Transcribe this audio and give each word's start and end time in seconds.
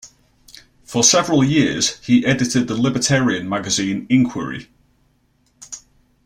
For 0.83 1.03
several 1.03 1.43
years 1.43 2.03
he 2.03 2.25
edited 2.25 2.67
the 2.67 2.73
libertarian 2.75 3.47
magazine 3.47 4.07
"Inquiry". 4.09 4.67